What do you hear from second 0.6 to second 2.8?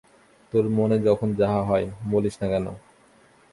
মনে যখন যাহা হয়, বলিস না কেন?